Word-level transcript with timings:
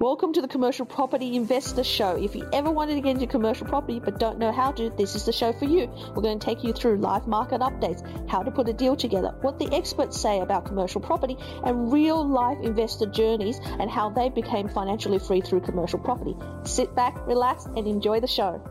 Welcome 0.00 0.32
to 0.34 0.40
the 0.40 0.46
Commercial 0.46 0.86
Property 0.86 1.34
Investor 1.34 1.82
Show. 1.82 2.14
If 2.14 2.36
you 2.36 2.48
ever 2.52 2.70
wanted 2.70 2.94
to 2.94 3.00
get 3.00 3.16
into 3.16 3.26
commercial 3.26 3.66
property 3.66 3.98
but 3.98 4.20
don't 4.20 4.38
know 4.38 4.52
how 4.52 4.70
to, 4.70 4.90
this 4.90 5.16
is 5.16 5.24
the 5.24 5.32
show 5.32 5.52
for 5.52 5.64
you. 5.64 5.92
We're 6.14 6.22
going 6.22 6.38
to 6.38 6.46
take 6.46 6.62
you 6.62 6.72
through 6.72 6.98
live 6.98 7.26
market 7.26 7.60
updates, 7.62 8.30
how 8.30 8.44
to 8.44 8.50
put 8.52 8.68
a 8.68 8.72
deal 8.72 8.94
together, 8.94 9.34
what 9.40 9.58
the 9.58 9.68
experts 9.74 10.20
say 10.20 10.38
about 10.38 10.66
commercial 10.66 11.00
property, 11.00 11.36
and 11.64 11.92
real 11.92 12.24
life 12.24 12.58
investor 12.62 13.06
journeys 13.06 13.58
and 13.80 13.90
how 13.90 14.08
they 14.08 14.28
became 14.28 14.68
financially 14.68 15.18
free 15.18 15.40
through 15.40 15.62
commercial 15.62 15.98
property. 15.98 16.36
Sit 16.62 16.94
back, 16.94 17.26
relax, 17.26 17.64
and 17.64 17.88
enjoy 17.88 18.20
the 18.20 18.28
show. 18.28 18.62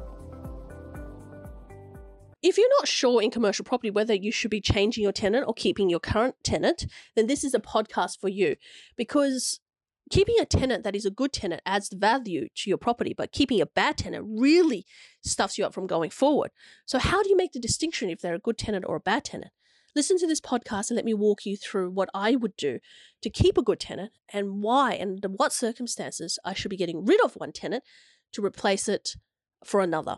If 2.42 2.58
you're 2.58 2.70
not 2.80 2.88
sure 2.88 3.22
in 3.22 3.32
commercial 3.32 3.66
property 3.66 3.90
whether 3.90 4.14
you 4.14 4.32
should 4.32 4.52
be 4.52 4.62
changing 4.62 5.04
your 5.04 5.12
tenant 5.12 5.44
or 5.46 5.54
keeping 5.54 5.90
your 5.90 6.00
current 6.00 6.36
tenant, 6.46 6.86
then 7.18 7.28
this 7.28 7.44
is 7.44 7.54
a 7.54 7.60
podcast 7.60 8.22
for 8.22 8.30
you 8.30 8.56
because 8.96 9.60
keeping 10.10 10.36
a 10.40 10.46
tenant 10.46 10.84
that 10.84 10.96
is 10.96 11.06
a 11.06 11.12
good 11.12 11.34
tenant 11.34 11.62
adds 11.66 11.90
value 11.94 12.48
to 12.56 12.70
your 12.70 12.78
property, 12.78 13.14
but 13.16 13.32
keeping 13.32 13.62
a 13.62 13.66
bad 13.66 13.98
tenant 13.98 14.26
really 14.28 14.86
stuffs 15.24 15.58
you 15.58 15.66
up 15.66 15.74
from 15.74 15.88
going 15.88 16.10
forward. 16.10 16.52
So, 16.86 17.00
how 17.00 17.24
do 17.24 17.30
you 17.30 17.38
make 17.38 17.54
the 17.54 17.60
distinction 17.60 18.10
if 18.10 18.22
they're 18.22 18.36
a 18.36 18.40
good 18.40 18.58
tenant 18.58 18.86
or 18.88 18.96
a 18.96 19.02
bad 19.02 19.26
tenant? 19.26 19.52
Listen 19.96 20.18
to 20.20 20.28
this 20.28 20.42
podcast 20.42 20.90
and 20.90 20.96
let 20.96 21.06
me 21.06 21.14
walk 21.14 21.46
you 21.46 21.58
through 21.58 21.90
what 21.90 22.10
I 22.14 22.36
would 22.36 22.56
do 22.56 22.80
to 23.24 23.30
keep 23.30 23.58
a 23.58 23.64
good 23.64 23.80
tenant 23.80 24.12
and 24.32 24.62
why 24.62 24.94
and 24.94 25.24
what 25.38 25.54
circumstances 25.54 26.38
I 26.46 26.54
should 26.54 26.70
be 26.70 26.78
getting 26.78 27.04
rid 27.04 27.20
of 27.24 27.34
one 27.34 27.52
tenant 27.52 27.84
to 28.34 28.46
replace 28.46 28.88
it 28.88 29.16
for 29.64 29.82
another. 29.82 30.18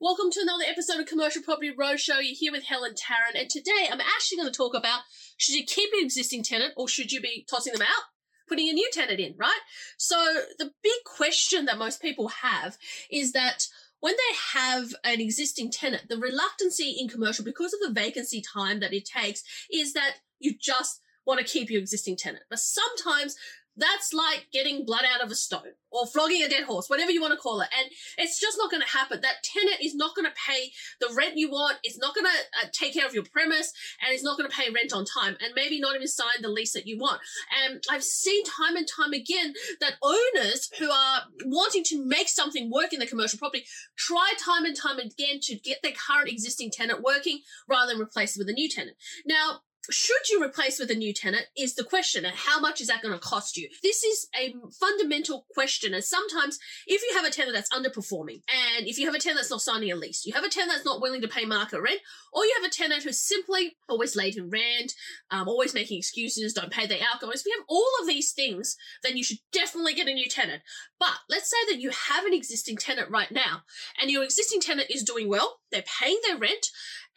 Welcome 0.00 0.32
to 0.32 0.40
another 0.40 0.64
episode 0.66 0.98
of 0.98 1.06
Commercial 1.06 1.42
Property 1.42 1.70
Roadshow. 1.70 2.18
You're 2.20 2.34
here 2.36 2.50
with 2.50 2.64
Helen 2.64 2.94
Tarrant, 2.96 3.36
and 3.36 3.48
today 3.48 3.88
I'm 3.88 4.00
actually 4.00 4.38
going 4.38 4.50
to 4.50 4.56
talk 4.56 4.74
about 4.74 5.02
should 5.36 5.54
you 5.54 5.64
keep 5.64 5.92
an 5.92 6.04
existing 6.04 6.42
tenant 6.42 6.72
or 6.76 6.88
should 6.88 7.12
you 7.12 7.20
be 7.20 7.46
tossing 7.48 7.72
them 7.72 7.82
out? 7.82 8.11
Putting 8.52 8.68
a 8.68 8.74
new 8.74 8.90
tenant 8.92 9.18
in, 9.18 9.34
right? 9.38 9.60
So 9.96 10.16
the 10.58 10.72
big 10.82 11.04
question 11.06 11.64
that 11.64 11.78
most 11.78 12.02
people 12.02 12.28
have 12.28 12.76
is 13.10 13.32
that 13.32 13.66
when 14.00 14.12
they 14.12 14.60
have 14.60 14.94
an 15.04 15.22
existing 15.22 15.70
tenant, 15.70 16.10
the 16.10 16.18
reluctancy 16.18 16.96
in 17.00 17.08
commercial, 17.08 17.46
because 17.46 17.72
of 17.72 17.80
the 17.80 17.98
vacancy 17.98 18.42
time 18.42 18.80
that 18.80 18.92
it 18.92 19.06
takes, 19.06 19.42
is 19.72 19.94
that 19.94 20.16
you 20.38 20.52
just 20.60 21.00
want 21.24 21.40
to 21.40 21.50
keep 21.50 21.70
your 21.70 21.80
existing 21.80 22.16
tenant. 22.16 22.44
But 22.50 22.58
sometimes 22.58 23.36
that's 23.76 24.12
like 24.12 24.48
getting 24.52 24.84
blood 24.84 25.04
out 25.04 25.24
of 25.24 25.30
a 25.30 25.34
stone 25.34 25.72
or 25.90 26.06
flogging 26.06 26.42
a 26.42 26.48
dead 26.48 26.64
horse, 26.64 26.88
whatever 26.88 27.10
you 27.10 27.20
want 27.20 27.32
to 27.32 27.38
call 27.38 27.60
it. 27.60 27.68
And 27.78 27.90
it's 28.18 28.40
just 28.40 28.58
not 28.58 28.70
going 28.70 28.82
to 28.82 28.88
happen. 28.88 29.20
That 29.20 29.42
tenant 29.42 29.76
is 29.82 29.94
not 29.94 30.14
going 30.14 30.26
to 30.26 30.32
pay 30.32 30.72
the 31.00 31.12
rent 31.14 31.36
you 31.36 31.50
want. 31.50 31.78
It's 31.82 31.98
not 31.98 32.14
going 32.14 32.26
to 32.26 32.66
uh, 32.66 32.70
take 32.72 32.94
care 32.94 33.06
of 33.06 33.14
your 33.14 33.24
premise 33.24 33.72
and 34.02 34.14
it's 34.14 34.24
not 34.24 34.38
going 34.38 34.48
to 34.48 34.56
pay 34.56 34.70
rent 34.70 34.92
on 34.92 35.04
time 35.04 35.36
and 35.40 35.52
maybe 35.54 35.80
not 35.80 35.94
even 35.94 36.08
sign 36.08 36.40
the 36.40 36.48
lease 36.48 36.72
that 36.72 36.86
you 36.86 36.98
want. 36.98 37.20
And 37.64 37.82
I've 37.90 38.04
seen 38.04 38.44
time 38.44 38.76
and 38.76 38.86
time 38.88 39.12
again 39.12 39.54
that 39.80 39.94
owners 40.02 40.70
who 40.78 40.90
are 40.90 41.22
wanting 41.44 41.84
to 41.84 42.04
make 42.04 42.28
something 42.28 42.70
work 42.70 42.92
in 42.92 43.00
the 43.00 43.06
commercial 43.06 43.38
property 43.38 43.64
try 43.96 44.32
time 44.38 44.64
and 44.64 44.76
time 44.76 44.98
again 44.98 45.40
to 45.42 45.56
get 45.56 45.82
their 45.82 45.92
current 45.92 46.28
existing 46.28 46.70
tenant 46.70 47.02
working 47.02 47.40
rather 47.68 47.92
than 47.92 48.00
replace 48.00 48.36
it 48.36 48.40
with 48.40 48.48
a 48.48 48.52
new 48.52 48.68
tenant. 48.68 48.96
Now, 49.26 49.60
should 49.90 50.28
you 50.30 50.42
replace 50.42 50.78
with 50.78 50.90
a 50.90 50.94
new 50.94 51.12
tenant 51.12 51.46
is 51.56 51.74
the 51.74 51.84
question 51.84 52.24
and 52.24 52.34
how 52.36 52.60
much 52.60 52.80
is 52.80 52.86
that 52.86 53.02
going 53.02 53.14
to 53.14 53.20
cost 53.20 53.56
you? 53.56 53.68
This 53.82 54.04
is 54.04 54.28
a 54.38 54.54
fundamental 54.78 55.46
question 55.54 55.94
and 55.94 56.04
sometimes 56.04 56.58
if 56.86 57.02
you 57.02 57.16
have 57.16 57.26
a 57.26 57.30
tenant 57.30 57.54
that's 57.54 57.70
underperforming 57.70 58.42
and 58.76 58.86
if 58.86 58.98
you 58.98 59.06
have 59.06 59.14
a 59.14 59.18
tenant 59.18 59.38
that's 59.38 59.50
not 59.50 59.60
signing 59.60 59.90
a 59.90 59.96
lease 59.96 60.24
you 60.24 60.32
have 60.32 60.44
a 60.44 60.48
tenant 60.48 60.72
that's 60.72 60.84
not 60.84 61.00
willing 61.00 61.20
to 61.20 61.28
pay 61.28 61.44
market 61.44 61.80
rent 61.80 62.00
or 62.32 62.44
you 62.44 62.54
have 62.60 62.70
a 62.70 62.74
tenant 62.74 63.02
who's 63.02 63.20
simply 63.20 63.76
always 63.88 64.14
late 64.14 64.36
in 64.36 64.50
rent 64.50 64.92
um, 65.30 65.48
always 65.48 65.74
making 65.74 65.98
excuses 65.98 66.52
don't 66.52 66.70
pay 66.70 66.86
their 66.86 67.00
outgoings 67.12 67.40
if 67.40 67.46
you 67.46 67.54
have 67.56 67.66
all 67.68 67.90
of 68.00 68.06
these 68.06 68.32
things 68.32 68.76
then 69.02 69.16
you 69.16 69.24
should 69.24 69.38
definitely 69.52 69.94
get 69.94 70.08
a 70.08 70.14
new 70.14 70.28
tenant. 70.28 70.62
But 70.98 71.14
let's 71.28 71.50
say 71.50 71.56
that 71.70 71.80
you 71.80 71.90
have 71.90 72.24
an 72.24 72.34
existing 72.34 72.76
tenant 72.76 73.10
right 73.10 73.30
now 73.30 73.62
and 74.00 74.10
your 74.10 74.24
existing 74.24 74.60
tenant 74.60 74.90
is 74.90 75.02
doing 75.02 75.28
well 75.28 75.58
they're 75.72 75.82
paying 76.00 76.20
their 76.26 76.38
rent 76.38 76.68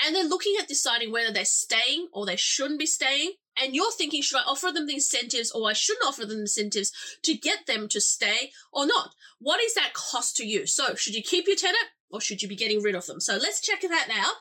and 0.03 0.15
they're 0.15 0.27
looking 0.27 0.55
at 0.59 0.67
deciding 0.67 1.11
whether 1.11 1.31
they're 1.31 1.45
staying 1.45 2.07
or 2.11 2.25
they 2.25 2.35
shouldn't 2.35 2.79
be 2.79 2.85
staying. 2.85 3.33
And 3.61 3.73
you're 3.73 3.91
thinking, 3.91 4.21
should 4.21 4.39
I 4.39 4.43
offer 4.43 4.71
them 4.71 4.85
the 4.85 4.95
incentives 4.95 5.49
or 5.51 5.69
I 5.69 5.73
shouldn't 5.73 6.05
offer 6.05 6.25
them 6.25 6.39
incentives 6.39 6.91
to 7.23 7.35
get 7.35 7.67
them 7.67 7.87
to 7.87 8.01
stay 8.01 8.51
or 8.73 8.85
not? 8.85 9.11
What 9.39 9.61
is 9.61 9.73
that 9.75 9.93
cost 9.93 10.35
to 10.37 10.45
you? 10.45 10.67
So, 10.67 10.95
should 10.95 11.15
you 11.15 11.23
keep 11.23 11.47
your 11.47 11.55
tenant 11.55 11.85
or 12.09 12.19
should 12.19 12.41
you 12.41 12.49
be 12.49 12.57
getting 12.57 12.81
rid 12.81 12.95
of 12.95 13.05
them? 13.05 13.21
So, 13.21 13.37
let's 13.37 13.61
check 13.61 13.81
that 13.81 14.09
out. 14.11 14.35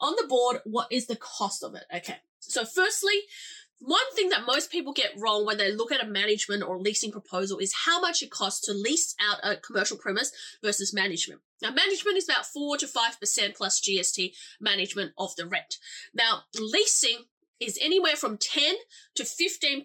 On 0.00 0.14
the 0.16 0.26
board, 0.26 0.60
what 0.64 0.88
is 0.90 1.06
the 1.06 1.16
cost 1.16 1.62
of 1.62 1.74
it? 1.74 1.84
Okay. 1.94 2.16
So, 2.40 2.64
firstly, 2.64 3.20
one 3.86 4.14
thing 4.14 4.30
that 4.30 4.46
most 4.46 4.70
people 4.70 4.94
get 4.94 5.12
wrong 5.18 5.44
when 5.44 5.58
they 5.58 5.70
look 5.70 5.92
at 5.92 6.02
a 6.02 6.08
management 6.08 6.62
or 6.62 6.78
leasing 6.78 7.12
proposal 7.12 7.58
is 7.58 7.74
how 7.84 8.00
much 8.00 8.22
it 8.22 8.30
costs 8.30 8.64
to 8.66 8.72
lease 8.72 9.14
out 9.20 9.38
a 9.42 9.56
commercial 9.56 9.98
premise 9.98 10.32
versus 10.62 10.94
management. 10.94 11.42
Now, 11.60 11.70
management 11.70 12.16
is 12.16 12.28
about 12.28 12.46
4 12.46 12.78
to 12.78 12.86
5% 12.86 13.56
plus 13.56 13.80
GST 13.80 14.32
management 14.58 15.12
of 15.18 15.36
the 15.36 15.46
rent. 15.46 15.76
Now, 16.14 16.44
leasing 16.58 17.24
is 17.60 17.78
anywhere 17.80 18.16
from 18.16 18.38
10 18.38 18.74
to 19.16 19.22
15% 19.22 19.84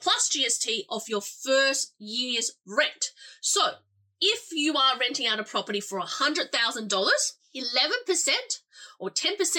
plus 0.00 0.28
GST 0.28 0.84
of 0.90 1.08
your 1.08 1.22
first 1.22 1.94
year's 1.98 2.52
rent. 2.66 3.12
So, 3.40 3.62
if 4.20 4.48
you 4.52 4.74
are 4.74 4.98
renting 4.98 5.26
out 5.26 5.38
a 5.38 5.44
property 5.44 5.80
for 5.80 6.00
$100,000, 6.00 6.50
11% 6.90 8.60
or 8.98 9.10
10% 9.10 9.56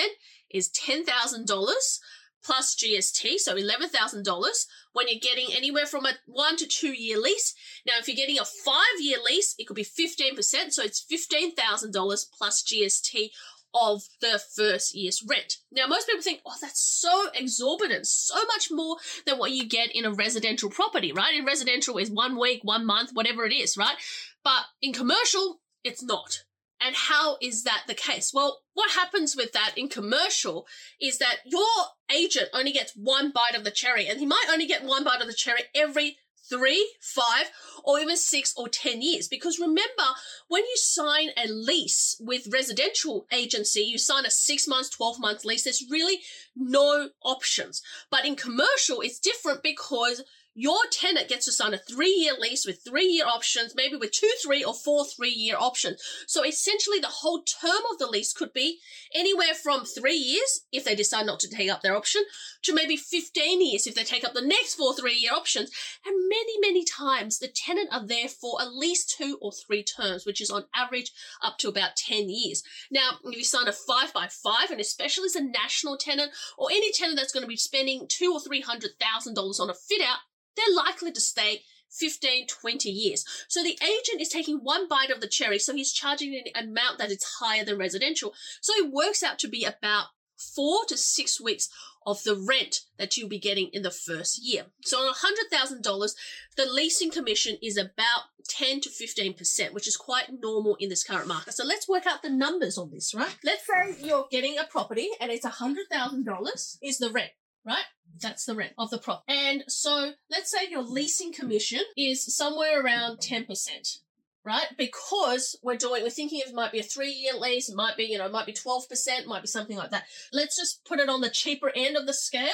is 0.49 0.69
$10,000 0.69 1.99
plus 2.45 2.75
GST, 2.75 3.39
so 3.39 3.55
$11,000 3.55 4.65
when 4.93 5.07
you're 5.07 5.19
getting 5.19 5.47
anywhere 5.55 5.85
from 5.85 6.05
a 6.05 6.13
one 6.25 6.55
to 6.57 6.67
two 6.67 6.93
year 6.93 7.19
lease. 7.19 7.53
Now, 7.85 7.93
if 7.99 8.07
you're 8.07 8.15
getting 8.15 8.39
a 8.39 8.45
five 8.45 8.99
year 8.99 9.17
lease, 9.23 9.55
it 9.57 9.67
could 9.67 9.75
be 9.75 9.83
15%, 9.83 10.71
so 10.71 10.83
it's 10.83 11.05
$15,000 11.11 12.25
plus 12.37 12.63
GST 12.63 13.29
of 13.73 14.03
the 14.21 14.41
first 14.55 14.95
year's 14.95 15.23
rent. 15.27 15.57
Now, 15.71 15.87
most 15.87 16.07
people 16.07 16.21
think, 16.21 16.41
oh, 16.45 16.53
that's 16.61 16.79
so 16.79 17.27
exorbitant, 17.33 18.07
so 18.07 18.45
much 18.45 18.69
more 18.71 18.97
than 19.25 19.37
what 19.37 19.51
you 19.51 19.67
get 19.67 19.93
in 19.93 20.05
a 20.05 20.13
residential 20.13 20.69
property, 20.69 21.11
right? 21.11 21.35
In 21.35 21.45
residential 21.45 21.97
is 21.97 22.09
one 22.09 22.39
week, 22.39 22.61
one 22.63 22.85
month, 22.85 23.11
whatever 23.13 23.45
it 23.45 23.53
is, 23.53 23.75
right? 23.75 23.95
But 24.43 24.63
in 24.81 24.93
commercial, 24.93 25.59
it's 25.83 26.03
not. 26.03 26.43
And 26.85 26.95
how 26.95 27.37
is 27.41 27.63
that 27.63 27.85
the 27.87 27.95
case? 27.95 28.31
Well, 28.31 28.59
what 28.75 28.91
happens 28.91 29.35
with 29.35 29.53
that 29.53 29.73
in 29.75 29.89
commercial 29.89 30.67
is 31.01 31.17
that 31.17 31.37
your 31.43 31.65
agent 32.13 32.49
only 32.53 32.71
gets 32.71 32.93
one 32.95 33.31
bite 33.31 33.55
of 33.55 33.63
the 33.63 33.71
cherry, 33.71 34.05
and 34.05 34.19
he 34.19 34.25
might 34.27 34.45
only 34.51 34.67
get 34.67 34.83
one 34.83 35.03
bite 35.03 35.19
of 35.19 35.25
the 35.25 35.33
cherry 35.33 35.61
every 35.73 36.17
three, 36.47 36.93
five, 37.01 37.49
or 37.83 37.99
even 37.99 38.15
six 38.15 38.53
or 38.55 38.69
10 38.69 39.01
years. 39.01 39.27
Because 39.27 39.57
remember, 39.57 40.03
when 40.47 40.61
you 40.61 40.75
sign 40.75 41.29
a 41.35 41.47
lease 41.47 42.17
with 42.19 42.53
residential 42.53 43.25
agency, 43.31 43.81
you 43.81 43.97
sign 43.97 44.27
a 44.27 44.29
six 44.29 44.67
months, 44.67 44.89
12 44.89 45.19
month 45.19 45.43
lease. 45.43 45.63
There's 45.63 45.85
really 45.89 46.19
no 46.55 47.09
options. 47.23 47.81
But 48.11 48.25
in 48.25 48.35
commercial, 48.35 49.01
it's 49.01 49.17
different 49.17 49.63
because 49.63 50.23
your 50.55 50.79
tenant 50.89 51.27
gets 51.27 51.45
to 51.45 51.51
sign 51.51 51.73
a 51.73 51.77
three 51.77 52.15
year 52.17 52.33
lease 52.39 52.65
with 52.65 52.81
three 52.83 53.07
year 53.07 53.25
options, 53.25 53.75
maybe 53.75 53.97
with 53.97 54.11
two, 54.11 54.31
three, 54.41 54.63
or 54.63 54.73
four 54.73 55.05
three 55.05 55.29
year 55.29 55.57
options. 55.59 56.01
So 56.27 56.45
essentially, 56.45 56.99
the 56.99 57.07
whole 57.07 57.43
term 57.43 57.81
of 57.91 57.99
the 57.99 58.07
lease 58.07 58.31
could 58.31 58.53
be 58.53 58.79
anywhere 59.13 59.53
from 59.53 59.83
three 59.83 60.15
years 60.15 60.61
if 60.71 60.85
they 60.85 60.95
decide 60.95 61.25
not 61.25 61.41
to 61.41 61.49
take 61.49 61.69
up 61.69 61.81
their 61.81 61.95
option 61.95 62.23
to 62.63 62.73
maybe 62.73 62.95
15 62.95 63.61
years 63.61 63.85
if 63.85 63.95
they 63.95 64.03
take 64.03 64.23
up 64.23 64.33
the 64.33 64.41
next 64.41 64.75
four 64.75 64.95
three 64.95 65.15
year 65.15 65.33
options. 65.33 65.71
And 66.05 66.29
many, 66.29 66.59
many 66.61 66.85
times 66.85 67.39
the 67.39 67.49
tenant 67.49 67.89
are 67.91 68.05
there 68.05 68.29
for 68.29 68.61
at 68.61 68.73
least 68.73 69.13
two 69.17 69.37
or 69.41 69.51
three 69.51 69.83
terms, 69.83 70.25
which 70.25 70.39
is 70.39 70.49
on 70.49 70.65
average 70.73 71.11
up 71.43 71.57
to 71.59 71.67
about 71.67 71.97
10 71.97 72.29
years. 72.29 72.63
Now, 72.89 73.19
if 73.25 73.35
you 73.35 73.43
sign 73.43 73.67
a 73.67 73.73
five 73.73 74.13
by 74.13 74.27
five, 74.27 74.71
and 74.71 74.79
especially 74.79 75.25
as 75.25 75.35
a 75.35 75.43
national 75.43 75.97
tenant 75.97 76.31
or 76.57 76.69
any 76.71 76.93
tenant 76.93 77.17
that's 77.17 77.33
going 77.33 77.43
to 77.43 77.47
be 77.47 77.57
spending 77.57 78.05
two 78.07 78.31
or 78.33 78.39
three 78.39 78.61
hundred 78.61 78.91
thousand 78.99 79.33
dollars 79.33 79.59
on 79.59 79.69
a 79.69 79.73
fit 79.73 80.01
out, 80.01 80.19
they're 80.55 80.75
likely 80.75 81.11
to 81.11 81.21
stay 81.21 81.61
15, 81.91 82.47
20 82.47 82.89
years. 82.89 83.25
So 83.47 83.63
the 83.63 83.77
agent 83.81 84.21
is 84.21 84.29
taking 84.29 84.57
one 84.57 84.87
bite 84.87 85.09
of 85.09 85.21
the 85.21 85.27
cherry, 85.27 85.59
so 85.59 85.73
he's 85.73 85.93
charging 85.93 86.35
an 86.35 86.63
amount 86.63 86.97
that 86.99 87.11
is 87.11 87.23
higher 87.39 87.63
than 87.63 87.77
residential. 87.77 88.33
So 88.61 88.73
it 88.73 88.91
works 88.91 89.23
out 89.23 89.39
to 89.39 89.47
be 89.47 89.63
about 89.63 90.07
four 90.37 90.83
to 90.85 90.97
six 90.97 91.39
weeks 91.39 91.69
of 92.05 92.21
the 92.23 92.35
rent 92.35 92.81
that 92.97 93.17
you'll 93.17 93.29
be 93.29 93.39
getting 93.39 93.69
in 93.73 93.81
the 93.81 93.89
first 93.89 94.39
year. 94.43 94.65
So 94.83 94.99
on 94.99 95.13
$100,000, 95.13 96.11
the 96.55 96.65
leasing 96.65 97.09
commission 97.09 97.57
is 97.63 97.77
about 97.77 98.25
10 98.47 98.81
to 98.81 98.89
15%, 98.89 99.73
which 99.73 99.87
is 99.87 99.97
quite 99.97 100.25
normal 100.41 100.75
in 100.79 100.89
this 100.89 101.03
current 101.03 101.27
market. 101.27 101.53
So 101.53 101.65
let's 101.65 101.89
work 101.89 102.05
out 102.05 102.21
the 102.21 102.29
numbers 102.29 102.77
on 102.77 102.91
this, 102.91 103.15
right? 103.15 103.35
Let's 103.43 103.65
say 103.65 103.95
you're 104.05 104.27
getting 104.29 104.57
a 104.59 104.65
property 104.65 105.09
and 105.19 105.31
it's 105.31 105.45
$100,000 105.45 106.77
is 106.83 106.97
the 106.99 107.09
rent 107.09 107.31
right? 107.65 107.83
That's 108.21 108.45
the 108.45 108.55
rent 108.55 108.73
of 108.77 108.89
the 108.89 108.97
prop. 108.97 109.23
And 109.27 109.63
so 109.67 110.11
let's 110.29 110.51
say 110.51 110.69
your 110.69 110.83
leasing 110.83 111.33
commission 111.33 111.81
is 111.97 112.35
somewhere 112.35 112.81
around 112.81 113.17
10%, 113.17 113.99
right? 114.43 114.67
Because 114.77 115.57
we're 115.61 115.75
doing, 115.75 116.03
we're 116.03 116.09
thinking 116.09 116.41
it 116.45 116.53
might 116.53 116.71
be 116.71 116.79
a 116.79 116.83
three 116.83 117.11
year 117.11 117.33
lease, 117.33 117.69
it 117.69 117.75
might 117.75 117.97
be, 117.97 118.05
you 118.05 118.17
know, 118.17 118.25
it 118.25 118.31
might 118.31 118.45
be 118.45 118.53
12%, 118.53 119.25
might 119.25 119.41
be 119.41 119.47
something 119.47 119.77
like 119.77 119.91
that. 119.91 120.05
Let's 120.31 120.57
just 120.57 120.85
put 120.85 120.99
it 120.99 121.09
on 121.09 121.21
the 121.21 121.29
cheaper 121.29 121.71
end 121.75 121.97
of 121.97 122.05
the 122.05 122.13
scale. 122.13 122.49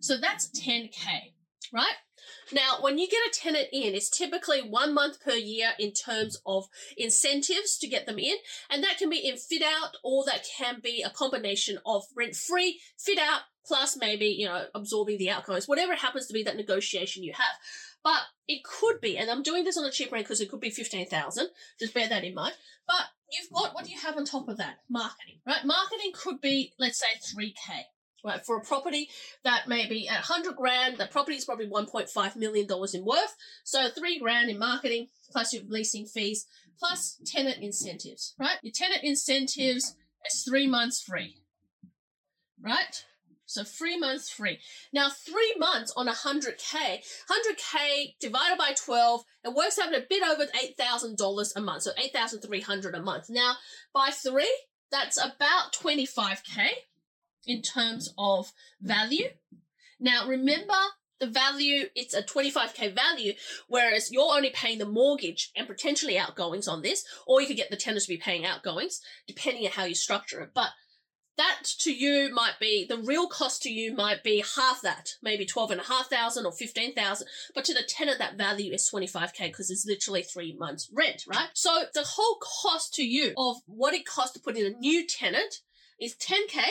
So 0.00 0.16
that's 0.16 0.50
10K, 0.50 1.32
right? 1.72 1.94
Now, 2.54 2.78
when 2.80 2.98
you 2.98 3.08
get 3.08 3.26
a 3.26 3.30
tenant 3.32 3.68
in, 3.72 3.94
it's 3.94 4.08
typically 4.08 4.60
one 4.60 4.94
month 4.94 5.20
per 5.20 5.32
year 5.32 5.70
in 5.76 5.90
terms 5.90 6.40
of 6.46 6.68
incentives 6.96 7.76
to 7.78 7.88
get 7.88 8.06
them 8.06 8.20
in. 8.20 8.36
And 8.70 8.84
that 8.84 8.96
can 8.96 9.10
be 9.10 9.18
in 9.18 9.36
fit 9.36 9.62
out 9.62 9.96
or 10.04 10.24
that 10.26 10.46
can 10.56 10.78
be 10.80 11.02
a 11.02 11.10
combination 11.10 11.78
of 11.84 12.04
rent 12.16 12.36
free, 12.36 12.80
fit 12.96 13.18
out, 13.18 13.40
plus 13.66 13.96
maybe, 14.00 14.26
you 14.26 14.46
know, 14.46 14.66
absorbing 14.72 15.18
the 15.18 15.30
outgoings, 15.30 15.66
whatever 15.66 15.92
it 15.94 15.98
happens 15.98 16.28
to 16.28 16.32
be 16.32 16.44
that 16.44 16.56
negotiation 16.56 17.24
you 17.24 17.32
have. 17.32 17.56
But 18.04 18.20
it 18.46 18.62
could 18.62 19.00
be, 19.00 19.18
and 19.18 19.30
I'm 19.30 19.42
doing 19.42 19.64
this 19.64 19.78
on 19.78 19.84
a 19.84 19.90
cheap 19.90 20.12
rent 20.12 20.26
because 20.26 20.40
it 20.40 20.50
could 20.50 20.60
be 20.60 20.70
15,000. 20.70 21.48
Just 21.80 21.94
bear 21.94 22.08
that 22.08 22.22
in 22.22 22.34
mind. 22.34 22.54
But 22.86 23.06
you've 23.32 23.50
got 23.50 23.74
what 23.74 23.86
do 23.86 23.90
you 23.90 23.98
have 23.98 24.16
on 24.16 24.26
top 24.26 24.48
of 24.48 24.58
that? 24.58 24.76
Marketing, 24.88 25.40
right? 25.44 25.64
Marketing 25.64 26.12
could 26.14 26.40
be, 26.40 26.72
let's 26.78 27.00
say, 27.00 27.06
3K. 27.34 27.84
Right, 28.24 28.44
for 28.44 28.56
a 28.56 28.62
property 28.62 29.10
that 29.44 29.68
may 29.68 29.86
be 29.86 30.08
at 30.08 30.26
100 30.28 30.56
grand, 30.56 30.96
the 30.96 31.06
property 31.06 31.36
is 31.36 31.44
probably 31.44 31.68
1.5 31.68 32.36
million 32.36 32.66
dollars 32.66 32.94
in 32.94 33.04
worth. 33.04 33.36
So 33.64 33.90
3 33.90 34.18
grand 34.18 34.48
in 34.48 34.58
marketing, 34.58 35.08
plus 35.30 35.52
your 35.52 35.64
leasing 35.68 36.06
fees, 36.06 36.46
plus 36.78 37.20
tenant 37.26 37.62
incentives, 37.62 38.34
right? 38.38 38.56
Your 38.62 38.72
tenant 38.72 39.04
incentives 39.04 39.94
is 40.26 40.42
three 40.42 40.66
months 40.66 41.02
free, 41.02 41.42
right? 42.62 43.04
So 43.46 43.62
three 43.62 43.98
months 43.98 44.30
free. 44.30 44.58
Now, 44.92 45.10
three 45.10 45.54
months 45.58 45.92
on 45.96 46.08
100K, 46.08 47.02
100K 47.30 48.14
divided 48.18 48.58
by 48.58 48.72
12, 48.74 49.22
it 49.44 49.54
works 49.54 49.78
out 49.78 49.92
at 49.92 50.02
a 50.02 50.06
bit 50.08 50.22
over 50.22 50.46
$8,000 50.46 51.52
a 51.54 51.60
month. 51.60 51.82
So 51.82 51.90
8,300 51.96 52.94
a 52.94 53.02
month. 53.02 53.26
Now, 53.28 53.56
by 53.92 54.10
three, 54.10 54.52
that's 54.90 55.18
about 55.18 55.72
25K 55.74 56.68
in 57.46 57.62
terms 57.62 58.12
of 58.18 58.52
value. 58.80 59.28
Now, 60.00 60.26
remember 60.26 60.74
the 61.20 61.26
value, 61.26 61.86
it's 61.94 62.14
a 62.14 62.22
25k 62.22 62.94
value, 62.94 63.34
whereas 63.68 64.10
you're 64.10 64.34
only 64.34 64.50
paying 64.50 64.78
the 64.78 64.86
mortgage 64.86 65.50
and 65.56 65.66
potentially 65.66 66.18
outgoings 66.18 66.68
on 66.68 66.82
this, 66.82 67.04
or 67.26 67.40
you 67.40 67.46
could 67.46 67.56
get 67.56 67.70
the 67.70 67.76
tenants 67.76 68.06
to 68.06 68.12
be 68.12 68.18
paying 68.18 68.44
outgoings, 68.44 69.00
depending 69.26 69.64
on 69.64 69.72
how 69.72 69.84
you 69.84 69.94
structure 69.94 70.40
it. 70.40 70.50
But 70.54 70.70
that 71.36 71.64
to 71.80 71.92
you 71.92 72.32
might 72.32 72.60
be 72.60 72.86
the 72.88 72.98
real 72.98 73.26
cost 73.26 73.62
to 73.62 73.70
you 73.70 73.94
might 73.94 74.22
be 74.22 74.44
half 74.56 74.80
that, 74.82 75.14
maybe 75.22 75.44
twelve 75.44 75.70
and 75.70 75.80
a 75.80 75.84
half 75.84 76.08
thousand 76.08 76.46
or 76.46 76.52
fifteen 76.52 76.94
thousand. 76.94 77.26
But 77.54 77.64
to 77.64 77.74
the 77.74 77.82
tenant, 77.82 78.18
that 78.18 78.38
value 78.38 78.72
is 78.72 78.86
twenty 78.86 79.06
five 79.06 79.32
k 79.32 79.48
because 79.48 79.70
it's 79.70 79.86
literally 79.86 80.22
three 80.22 80.54
months 80.56 80.88
rent, 80.92 81.24
right? 81.26 81.48
So 81.52 81.84
the 81.92 82.04
whole 82.04 82.38
cost 82.40 82.94
to 82.94 83.04
you 83.04 83.32
of 83.36 83.56
what 83.66 83.94
it 83.94 84.06
costs 84.06 84.34
to 84.34 84.40
put 84.40 84.56
in 84.56 84.66
a 84.66 84.78
new 84.78 85.06
tenant 85.06 85.60
is 86.00 86.14
ten 86.14 86.46
k 86.46 86.62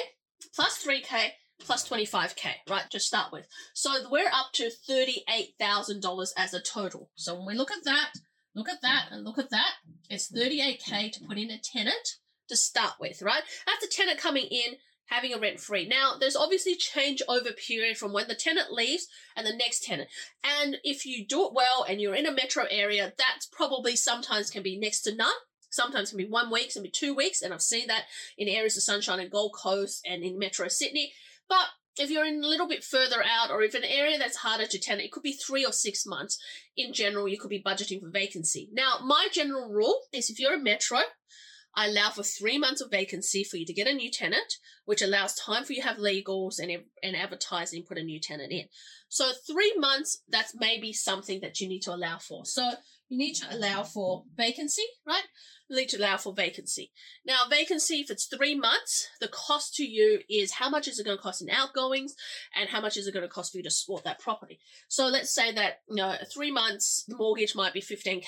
plus 0.56 0.78
three 0.78 1.02
k 1.02 1.34
plus 1.60 1.88
25k, 1.88 2.46
right, 2.70 2.90
to 2.90 3.00
start 3.00 3.32
with. 3.32 3.48
So 3.74 4.10
we're 4.10 4.28
up 4.28 4.52
to 4.54 4.70
$38,000 4.90 6.28
as 6.38 6.54
a 6.54 6.62
total. 6.62 7.10
So 7.16 7.36
when 7.36 7.46
we 7.46 7.54
look 7.56 7.72
at 7.72 7.84
that, 7.86 8.14
look 8.56 8.70
at 8.70 8.82
that, 8.82 9.08
and 9.12 9.24
look 9.24 9.38
at 9.38 9.50
that, 9.50 9.74
it's 10.10 10.32
38k 10.32 11.12
to 11.14 11.24
put 11.24 11.38
in 11.38 11.52
a 11.52 11.60
tenant 11.60 12.18
to 12.50 12.58
start 12.58 12.94
with, 13.00 13.22
right? 13.22 13.44
That's 13.66 13.86
a 13.86 13.90
tenant 13.90 14.20
coming 14.20 14.46
in 14.46 14.76
having 15.08 15.34
a 15.34 15.40
rent 15.40 15.60
free. 15.60 15.88
Now, 15.88 16.14
there's 16.20 16.36
obviously 16.36 16.76
change 16.76 17.22
over 17.28 17.52
period 17.52 17.98
from 17.98 18.14
when 18.14 18.28
the 18.28 18.36
tenant 18.36 18.72
leaves 18.72 19.08
and 19.36 19.46
the 19.46 19.56
next 19.56 19.84
tenant. 19.84 20.10
And 20.62 20.78
if 20.84 21.06
you 21.06 21.26
do 21.26 21.46
it 21.46 21.54
well 21.54 21.86
and 21.88 22.02
you're 22.02 22.16
in 22.16 22.26
a 22.26 22.32
metro 22.32 22.66
area, 22.70 23.14
that's 23.18 23.46
probably 23.46 23.96
sometimes 23.96 24.50
can 24.50 24.64
be 24.64 24.78
next 24.78 25.02
to 25.02 25.16
none. 25.16 25.34
Sometimes 25.74 26.10
it 26.10 26.18
can 26.18 26.26
be 26.26 26.32
one 26.32 26.52
week, 26.52 26.72
can 26.72 26.84
be 26.84 26.90
two 26.90 27.14
weeks, 27.14 27.42
and 27.42 27.54
I've 27.54 27.62
seen 27.62 27.88
that 27.88 28.06
in 28.38 28.48
areas 28.48 28.78
of 28.78 28.84
sunshine 28.84 29.20
and 29.20 29.32
Gold 29.32 29.54
Coast 29.54 30.06
and 30.06 30.24
in 30.24 30.38
Metro 30.38 30.68
Sydney. 30.68 31.14
But 31.50 31.66
if 31.98 32.10
you're 32.10 32.26
in 32.26 32.44
a 32.44 32.48
little 32.48 32.68
bit 32.68 32.84
further 32.84 33.24
out 33.24 33.52
or 33.52 33.62
if 33.62 33.74
an 33.74 33.84
area 33.84 34.18
that's 34.18 34.38
harder 34.38 34.66
to 34.66 34.80
tenant, 34.80 35.06
it 35.06 35.12
could 35.12 35.24
be 35.24 35.34
three 35.34 35.66
or 35.66 35.72
six 35.72 36.06
months. 36.06 36.38
In 36.76 36.94
general, 36.94 37.28
you 37.28 37.40
could 37.40 37.50
be 37.50 37.62
budgeting 37.62 38.02
for 38.02 38.10
vacancy. 38.10 38.70
Now, 38.72 39.00
my 39.04 39.28
general 39.32 39.70
rule 39.70 40.00
is 40.12 40.30
if 40.30 40.40
you're 40.40 40.56
a 40.56 40.60
metro, 40.60 41.00
I 41.76 41.88
allow 41.88 42.12
for 42.12 42.24
three 42.24 42.60
months 42.60 42.82
of 42.82 42.92
vacancy 42.92 43.44
for 43.44 43.58
you 43.58 43.66
to 43.66 43.74
get 43.74 43.88
a 43.88 43.94
new 43.94 44.12
tenant, 44.12 44.58
which 44.86 45.02
allows 45.02 45.34
time 45.34 45.64
for 45.64 45.74
you 45.74 45.82
to 45.82 45.88
have 45.88 45.98
legals 45.98 46.60
and, 46.60 46.84
and 47.02 47.16
advertising, 47.16 47.84
put 47.84 47.98
a 47.98 48.04
new 48.04 48.20
tenant 48.20 48.52
in. 48.52 48.66
So 49.10 49.32
three 49.48 49.74
months, 49.78 50.22
that's 50.30 50.56
maybe 50.56 50.94
something 50.94 51.42
that 51.42 51.60
you 51.60 51.68
need 51.68 51.82
to 51.82 51.94
allow 51.94 52.20
for. 52.20 52.46
So 52.46 52.74
you 53.14 53.20
need 53.20 53.36
to 53.36 53.56
allow 53.56 53.84
for 53.84 54.24
vacancy, 54.36 54.82
right? 55.06 55.26
You 55.70 55.76
need 55.76 55.90
to 55.90 55.98
allow 55.98 56.18
for 56.18 56.34
vacancy. 56.34 56.92
Now, 57.24 57.42
vacancy, 57.48 57.98
if 57.98 58.10
it's 58.10 58.26
three 58.26 58.56
months, 58.56 59.08
the 59.22 59.28
cost 59.28 59.76
to 59.76 59.86
you 59.86 60.22
is 60.28 60.54
how 60.54 60.68
much 60.68 60.88
is 60.88 60.98
it 60.98 61.06
going 61.06 61.18
to 61.18 61.22
cost 61.22 61.40
in 61.40 61.50
outgoings 61.52 62.16
and 62.56 62.70
how 62.70 62.82
much 62.82 62.98
is 62.98 63.06
it 63.06 63.14
going 63.14 63.26
to 63.26 63.30
cost 63.30 63.52
for 63.52 63.58
you 63.60 63.64
to 63.66 63.70
support 63.70 64.04
that 64.06 64.20
property. 64.20 64.60
So 64.88 65.08
let's 65.08 65.32
say 65.32 65.52
that, 65.52 65.82
you 65.88 65.98
know, 65.98 66.16
three 66.34 66.50
months, 66.50 67.06
the 67.08 67.16
mortgage 67.16 67.56
might 67.56 67.74
be 67.74 67.82
15K. 67.82 68.24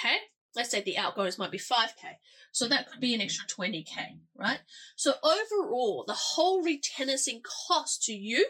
Let's 0.55 0.69
say 0.69 0.81
the 0.81 0.99
outgoings 0.99 1.39
might 1.39 1.51
be 1.51 1.57
5K. 1.57 2.19
So 2.51 2.67
that 2.67 2.87
could 2.87 3.01
be 3.01 3.15
an 3.15 3.21
extra 3.21 3.47
20K, 3.47 4.19
right? 4.37 4.59
So 4.95 5.15
overall, 5.23 6.05
the 6.07 6.13
whole 6.13 6.63
retenanting 6.63 7.41
cost 7.67 8.03
to 8.03 8.13
you 8.13 8.45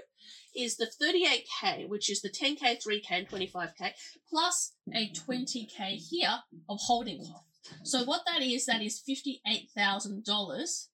is 0.56 0.78
the 0.78 0.88
38k, 0.88 1.88
which 1.88 2.10
is 2.10 2.22
the 2.22 2.30
10k, 2.30 2.84
3k, 2.84 3.06
and 3.12 3.30
25k, 3.30 3.92
plus 4.30 4.74
a 4.94 5.12
20k 5.12 5.98
here 6.10 6.40
of 6.70 6.80
holding 6.82 7.20
cost. 7.20 7.46
So 7.84 8.04
what 8.04 8.22
that 8.28 8.42
is, 8.42 8.66
that 8.66 8.82
is 8.82 9.02
$58,000 9.08 10.88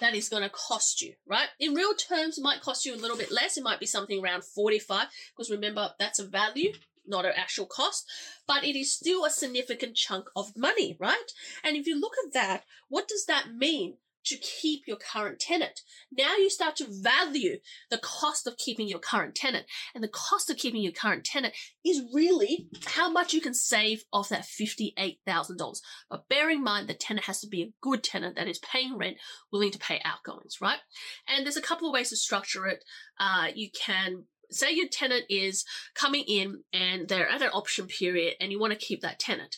that 0.00 0.14
is 0.14 0.28
going 0.28 0.42
to 0.44 0.50
cost 0.50 1.02
you, 1.02 1.14
right? 1.26 1.48
In 1.58 1.74
real 1.74 1.94
terms, 1.94 2.38
it 2.38 2.42
might 2.42 2.60
cost 2.60 2.86
you 2.86 2.94
a 2.94 2.96
little 2.96 3.16
bit 3.16 3.32
less. 3.32 3.56
It 3.56 3.64
might 3.64 3.80
be 3.80 3.86
something 3.86 4.22
around 4.22 4.44
45, 4.44 5.08
because 5.36 5.50
remember, 5.50 5.90
that's 5.98 6.20
a 6.20 6.24
value 6.24 6.72
not 7.08 7.24
an 7.24 7.32
actual 7.36 7.66
cost, 7.66 8.04
but 8.46 8.64
it 8.64 8.76
is 8.76 8.92
still 8.92 9.24
a 9.24 9.30
significant 9.30 9.96
chunk 9.96 10.28
of 10.36 10.56
money, 10.56 10.96
right? 11.00 11.32
And 11.64 11.76
if 11.76 11.86
you 11.86 11.98
look 11.98 12.14
at 12.24 12.32
that, 12.34 12.64
what 12.88 13.08
does 13.08 13.24
that 13.26 13.54
mean? 13.56 13.96
To 14.26 14.36
keep 14.36 14.82
your 14.86 14.98
current 14.98 15.40
tenant. 15.40 15.80
Now 16.12 16.36
you 16.36 16.50
start 16.50 16.76
to 16.76 16.86
value 16.88 17.58
the 17.90 17.98
cost 17.98 18.46
of 18.46 18.58
keeping 18.58 18.88
your 18.88 18.98
current 18.98 19.34
tenant. 19.34 19.66
And 19.94 20.04
the 20.04 20.08
cost 20.08 20.50
of 20.50 20.58
keeping 20.58 20.82
your 20.82 20.92
current 20.92 21.24
tenant 21.24 21.54
is 21.84 22.02
really 22.12 22.68
how 22.86 23.10
much 23.10 23.32
you 23.32 23.40
can 23.40 23.54
save 23.54 24.04
off 24.12 24.28
that 24.28 24.42
$58,000. 24.44 25.80
But 26.10 26.28
bear 26.28 26.50
in 26.50 26.62
mind 26.62 26.88
the 26.88 26.94
tenant 26.94 27.26
has 27.26 27.40
to 27.40 27.48
be 27.48 27.62
a 27.62 27.72
good 27.80 28.04
tenant 28.04 28.36
that 28.36 28.48
is 28.48 28.58
paying 28.58 28.98
rent, 28.98 29.16
willing 29.50 29.70
to 29.70 29.78
pay 29.78 30.00
outgoings, 30.04 30.58
right? 30.60 30.80
And 31.26 31.46
there's 31.46 31.56
a 31.56 31.62
couple 31.62 31.88
of 31.88 31.94
ways 31.94 32.10
to 32.10 32.16
structure 32.16 32.66
it. 32.66 32.84
Uh, 33.18 33.48
you 33.54 33.70
can 33.70 34.24
say 34.50 34.72
your 34.72 34.88
tenant 34.88 35.24
is 35.28 35.64
coming 35.94 36.24
in 36.26 36.64
and 36.72 37.08
they're 37.08 37.28
at 37.28 37.42
an 37.42 37.50
option 37.50 37.86
period 37.86 38.34
and 38.40 38.50
you 38.50 38.58
want 38.58 38.72
to 38.72 38.78
keep 38.78 39.00
that 39.02 39.18
tenant. 39.18 39.56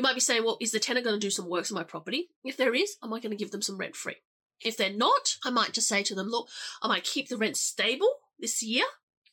You 0.00 0.02
might 0.02 0.14
be 0.14 0.20
saying, 0.20 0.44
well, 0.44 0.56
is 0.62 0.72
the 0.72 0.80
tenant 0.80 1.04
going 1.04 1.20
to 1.20 1.26
do 1.26 1.28
some 1.28 1.46
works 1.46 1.70
on 1.70 1.74
my 1.74 1.84
property? 1.84 2.30
If 2.42 2.56
there 2.56 2.74
is, 2.74 2.96
am 3.04 3.12
I 3.12 3.20
going 3.20 3.32
to 3.32 3.36
give 3.36 3.50
them 3.50 3.60
some 3.60 3.76
rent 3.76 3.94
free? 3.94 4.16
If 4.64 4.78
they're 4.78 4.90
not, 4.90 5.36
I 5.44 5.50
might 5.50 5.74
just 5.74 5.88
say 5.88 6.02
to 6.04 6.14
them, 6.14 6.28
look, 6.28 6.48
I 6.80 6.88
might 6.88 7.04
keep 7.04 7.28
the 7.28 7.36
rent 7.36 7.58
stable 7.58 8.08
this 8.38 8.62
year 8.62 8.86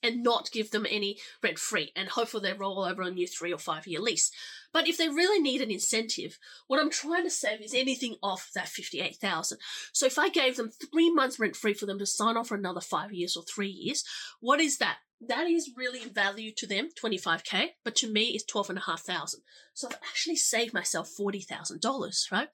and 0.04 0.24
not 0.24 0.52
give 0.52 0.72
them 0.72 0.86
any 0.90 1.20
rent 1.42 1.58
free 1.58 1.94
and 1.96 2.10
hopefully 2.10 2.44
they 2.44 2.58
roll 2.58 2.84
over 2.84 3.02
a 3.02 3.10
new 3.10 3.28
three 3.28 3.54
or 3.54 3.58
five 3.58 3.88
year 3.88 4.02
lease. 4.02 4.30
But 4.74 4.90
if 4.90 4.98
they 4.98 5.08
really 5.08 5.40
need 5.40 5.62
an 5.62 5.72
incentive, 5.72 6.38
what 6.68 6.82
I'm 6.82 6.92
trying 6.92 7.24
to 7.24 7.30
save 7.30 7.62
is 7.62 7.74
anything 7.74 8.18
off 8.22 8.50
that 8.54 8.68
58,000. 8.68 9.60
So 9.94 10.06
if 10.06 10.20
I 10.20 10.28
gave 10.28 10.58
them 10.58 10.72
three 10.92 11.10
months 11.10 11.40
rent 11.40 11.56
free 11.56 11.76
for 11.76 11.86
them 11.86 12.00
to 12.00 12.06
sign 12.06 12.36
off 12.36 12.50
for 12.50 12.56
another 12.56 12.82
five 12.82 13.14
years 13.14 13.38
or 13.38 13.44
three 13.44 13.70
years, 13.70 14.04
what 14.42 14.60
is 14.60 14.80
that? 14.80 14.98
That 15.20 15.48
is 15.48 15.72
really 15.76 16.08
value 16.08 16.52
to 16.58 16.68
them, 16.68 16.90
25k, 17.02 17.70
but 17.84 17.96
to 17.96 18.12
me 18.12 18.30
it's 18.30 18.44
12,500. 18.44 19.42
So 19.74 19.88
I've 19.88 19.96
actually 19.96 20.36
saved 20.36 20.74
myself 20.74 21.12
$40,000, 21.20 22.32
right? 22.32 22.50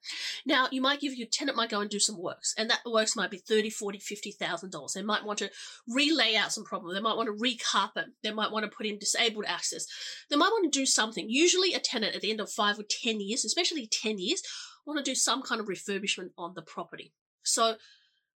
Now 0.46 0.68
you 0.70 0.80
might 0.80 1.00
give 1.00 1.14
your 1.14 1.28
tenant 1.30 1.56
might 1.56 1.70
go 1.70 1.80
and 1.80 1.90
do 1.90 1.98
some 1.98 2.18
works 2.18 2.54
and 2.56 2.70
that 2.70 2.80
works 2.86 3.16
might 3.16 3.30
be 3.30 3.38
30, 3.38 3.70
40, 3.70 3.98
$50,000. 3.98 4.92
They 4.92 5.02
might 5.02 5.24
want 5.24 5.38
to 5.40 5.50
relay 5.88 6.36
out 6.36 6.52
some 6.52 6.64
problem. 6.64 6.94
They 6.94 7.00
might 7.00 7.16
want 7.16 7.26
to 7.26 7.42
recarpet. 7.42 8.06
They 8.22 8.32
might 8.32 8.50
want 8.50 8.64
to 8.64 8.74
put 8.74 8.86
in 8.86 8.98
disabled 8.98 9.44
access. 9.46 9.86
They 10.30 10.36
might 10.36 10.50
want 10.50 10.72
to 10.72 10.78
do 10.78 10.86
something. 10.86 11.28
Usually 11.28 11.74
a 11.74 11.80
tenant 11.80 12.14
at 12.14 12.22
the 12.22 12.30
end 12.30 12.40
of 12.40 12.50
five 12.50 12.78
or 12.78 12.84
10 12.88 13.20
years, 13.20 13.44
especially 13.44 13.86
10 13.86 14.18
years, 14.18 14.42
want 14.86 14.98
to 14.98 15.10
do 15.10 15.14
some 15.14 15.42
kind 15.42 15.60
of 15.60 15.66
refurbishment 15.66 16.30
on 16.36 16.54
the 16.54 16.62
property. 16.62 17.12
So 17.42 17.76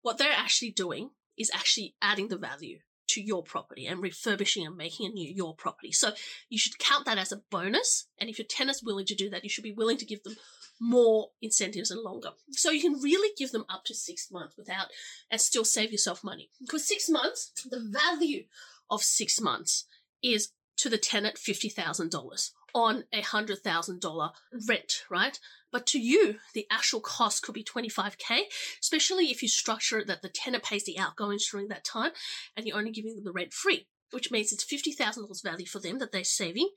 what 0.02 0.18
they're 0.18 0.32
actually 0.32 0.72
doing 0.72 1.12
is 1.38 1.52
actually 1.54 1.96
adding 2.02 2.28
the 2.28 2.38
value 2.38 2.80
to 3.16 3.22
your 3.22 3.44
property 3.44 3.88
and 3.88 4.02
refurbishing 4.02 4.66
and 4.66 4.78
making 4.78 5.08
a 5.08 5.10
new 5.10 5.34
your 5.34 5.56
property. 5.56 5.92
So 5.92 6.12
you 6.50 6.58
should 6.58 6.78
count 6.78 7.06
that 7.06 7.18
as 7.18 7.32
a 7.32 7.42
bonus. 7.50 8.08
And 8.20 8.30
if 8.30 8.38
your 8.38 8.48
tenant's 8.48 8.84
willing 8.84 9.06
to 9.08 9.16
do 9.16 9.30
that, 9.30 9.44
you 9.44 9.50
should 9.50 9.64
be 9.64 9.72
willing 9.72 9.98
to 9.98 10.06
give 10.06 10.24
them 10.24 10.36
more 10.80 11.30
incentives 11.42 11.90
and 11.90 12.02
longer. 12.02 12.32
So 12.52 12.72
you 12.72 12.82
can 12.82 13.02
really 13.02 13.34
give 13.38 13.52
them 13.52 13.66
up 13.70 13.86
to 13.86 13.96
six 13.96 14.30
months 14.32 14.56
without 14.58 14.88
and 15.32 15.40
still 15.40 15.66
save 15.66 15.92
yourself 15.92 16.24
money. 16.24 16.50
Because 16.60 16.88
six 16.88 17.10
months, 17.10 17.52
the 17.70 17.80
value 17.80 18.44
of 18.90 19.02
six 19.02 19.40
months 19.40 19.86
is 20.22 20.52
to 20.78 20.90
the 20.90 20.98
tenant 20.98 21.36
$50,000 21.36 22.52
on 22.76 23.06
a 23.14 23.22
$100,000 23.22 24.32
rent, 24.68 25.04
right? 25.10 25.40
But 25.72 25.88
to 25.88 26.00
you, 26.00 26.36
the 26.54 26.68
actual 26.70 27.00
cost 27.00 27.42
could 27.42 27.56
be 27.56 27.64
25k, 27.64 28.42
especially 28.82 29.32
if 29.32 29.42
you 29.42 29.48
structure 29.48 30.00
it 30.00 30.08
that 30.08 30.22
the 30.22 30.30
tenant 30.30 30.64
pays 30.64 30.84
the 30.84 31.00
outgoings 31.00 31.48
during 31.50 31.70
that 31.70 31.86
time 31.86 32.12
and 32.56 32.68
you're 32.68 32.78
only 32.78 32.92
giving 32.92 33.16
them 33.16 33.24
the 33.24 33.32
rent 33.32 33.54
free, 33.54 33.88
which 34.12 34.30
means 34.30 34.52
it's 34.52 34.66
$50,000 34.66 35.42
value 35.42 35.66
for 35.66 35.80
them 35.80 36.00
that 36.00 36.12
they're 36.12 36.26
saving 36.26 36.70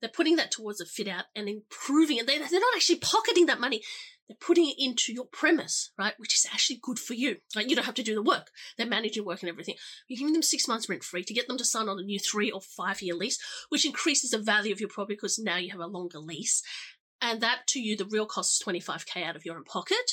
They're 0.00 0.08
putting 0.08 0.36
that 0.36 0.52
towards 0.52 0.80
a 0.80 0.86
fit 0.86 1.08
out 1.08 1.24
and 1.34 1.48
improving 1.48 2.18
it. 2.18 2.26
They're, 2.28 2.38
they're 2.38 2.60
not 2.60 2.76
actually 2.76 3.00
pocketing 3.00 3.46
that 3.46 3.60
money. 3.60 3.82
They're 4.30 4.36
putting 4.40 4.68
it 4.68 4.76
into 4.78 5.12
your 5.12 5.24
premise, 5.24 5.90
right? 5.98 6.14
Which 6.18 6.36
is 6.36 6.46
actually 6.52 6.78
good 6.80 7.00
for 7.00 7.14
you. 7.14 7.38
Like 7.56 7.68
you 7.68 7.74
don't 7.74 7.84
have 7.84 7.96
to 7.96 8.02
do 8.04 8.14
the 8.14 8.22
work. 8.22 8.52
They're 8.78 8.86
managing 8.86 9.24
work 9.24 9.40
and 9.42 9.48
everything. 9.48 9.74
You're 10.06 10.20
giving 10.20 10.34
them 10.34 10.42
six 10.42 10.68
months 10.68 10.88
rent 10.88 11.02
free 11.02 11.24
to 11.24 11.34
get 11.34 11.48
them 11.48 11.58
to 11.58 11.64
sign 11.64 11.88
on 11.88 11.98
a 11.98 12.02
new 12.02 12.20
three 12.20 12.48
or 12.48 12.60
five 12.60 13.02
year 13.02 13.16
lease, 13.16 13.40
which 13.70 13.84
increases 13.84 14.30
the 14.30 14.38
value 14.38 14.72
of 14.72 14.78
your 14.78 14.88
property 14.88 15.16
because 15.16 15.40
now 15.40 15.56
you 15.56 15.72
have 15.72 15.80
a 15.80 15.88
longer 15.88 16.20
lease. 16.20 16.62
And 17.20 17.40
that 17.40 17.66
to 17.70 17.80
you, 17.80 17.96
the 17.96 18.04
real 18.04 18.24
cost 18.24 18.62
is 18.62 18.64
25k 18.64 19.26
out 19.26 19.34
of 19.34 19.44
your 19.44 19.56
own 19.56 19.64
pocket. 19.64 20.12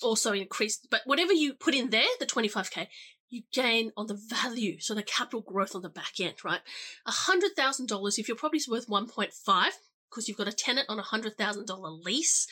Also 0.00 0.32
increased, 0.32 0.88
but 0.90 1.02
whatever 1.04 1.34
you 1.34 1.52
put 1.52 1.74
in 1.74 1.90
there, 1.90 2.02
the 2.18 2.24
25k, 2.24 2.86
you 3.28 3.42
gain 3.52 3.92
on 3.94 4.06
the 4.06 4.18
value. 4.26 4.80
So 4.80 4.94
the 4.94 5.02
capital 5.02 5.42
growth 5.42 5.74
on 5.74 5.82
the 5.82 5.90
back 5.90 6.14
end, 6.18 6.36
right? 6.42 6.60
$100,000, 7.06 8.18
if 8.18 8.26
your 8.26 8.38
property's 8.38 8.66
worth 8.66 8.88
1.5, 8.88 9.32
because 10.10 10.28
you've 10.28 10.38
got 10.38 10.48
a 10.48 10.52
tenant 10.52 10.86
on 10.88 10.98
a 10.98 11.02
$100,000 11.02 12.04
lease 12.04 12.46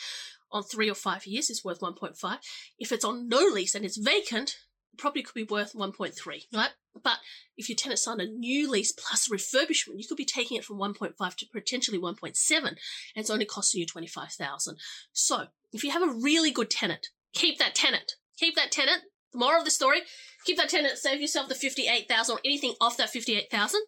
on 0.51 0.63
three 0.63 0.91
or 0.91 0.95
five 0.95 1.27
years, 1.27 1.51
it's 1.51 1.65
worth 1.65 1.81
1.5. 1.81 2.39
If 2.79 2.93
it's 2.93 3.05
on 3.05 3.29
no 3.29 3.41
lease 3.41 3.75
and 3.75 3.85
it's 3.85 3.97
vacant, 3.97 4.57
probably 4.97 5.23
could 5.23 5.35
be 5.35 5.45
worth 5.45 5.73
1.3, 5.75 6.15
right? 6.53 6.71
But 7.03 7.19
if 7.57 7.69
your 7.69 7.77
tenant 7.77 8.01
signed 8.01 8.21
a 8.21 8.27
new 8.27 8.71
lease 8.71 8.93
plus 8.93 9.29
refurbishment, 9.29 9.99
you 9.99 10.07
could 10.09 10.17
be 10.17 10.25
taking 10.25 10.57
it 10.57 10.65
from 10.65 10.79
1.5 10.79 11.35
to 11.37 11.47
potentially 11.53 11.99
1.7, 11.99 12.67
and 12.67 12.77
it's 13.17 13.31
only 13.31 13.45
costing 13.45 13.81
you 13.81 13.87
25,000. 13.87 14.77
So 15.13 15.47
if 15.73 15.85
you 15.85 15.91
have 15.91 16.03
a 16.03 16.13
really 16.13 16.51
good 16.51 16.71
tenant, 16.71 17.09
keep 17.33 17.59
that 17.59 17.75
tenant. 17.75 18.13
Keep 18.39 18.57
that 18.57 18.73
tenant. 18.73 19.03
The 19.33 19.39
moral 19.39 19.61
of 19.61 19.65
the 19.65 19.71
story, 19.71 20.01
keep 20.45 20.57
that 20.57 20.71
tenant, 20.71 20.97
save 20.97 21.21
yourself 21.21 21.49
the 21.49 21.55
58,000 21.55 22.35
or 22.35 22.41
anything 22.45 22.75
off 22.81 22.97
that 22.97 23.11
58,000. 23.11 23.81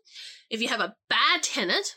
If 0.50 0.60
you 0.60 0.68
have 0.68 0.80
a 0.80 0.96
bad 1.08 1.42
tenant, 1.42 1.96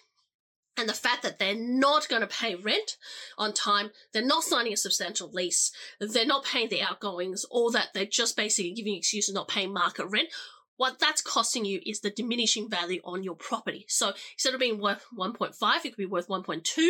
and 0.78 0.90
the 0.90 0.94
fact 0.94 1.24
that 1.24 1.40
they're 1.40 1.56
not 1.56 2.10
going 2.10 2.22
to 2.22 2.28
pay 2.28 2.56
rent 2.56 2.98
on 3.38 3.54
time, 3.54 3.92
they're 4.12 4.26
not 4.26 4.44
signing 4.44 4.74
a 4.74 4.78
substantial 4.78 5.30
lease, 5.32 5.72
they're 6.00 6.26
not 6.26 6.46
paying 6.46 6.70
the 6.70 6.82
outgoings, 6.82 7.46
or 7.52 7.72
that 7.72 7.90
they're 7.94 8.06
just 8.06 8.36
basically 8.36 8.74
giving 8.74 8.96
excuses 8.96 9.34
not 9.34 9.48
paying 9.48 9.72
market 9.72 10.06
rent, 10.06 10.30
what 10.78 11.00
that's 11.00 11.22
costing 11.22 11.66
you 11.66 11.82
is 11.86 12.00
the 12.00 12.10
diminishing 12.10 12.70
value 12.70 13.02
on 13.04 13.24
your 13.24 13.36
property. 13.36 13.86
So 13.88 14.14
instead 14.34 14.54
of 14.54 14.60
being 14.60 14.82
worth 14.82 15.06
1.5, 15.18 15.54
it 15.78 15.82
could 15.90 15.98
be 15.98 16.06
worth 16.06 16.28
1.2 16.28 16.90